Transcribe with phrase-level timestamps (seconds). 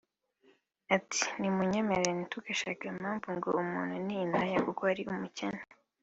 [0.95, 1.21] Ati
[1.55, 5.61] “Munyemerere ntitugashake impamvu ngo umuntu ni indaya kuko ari umukene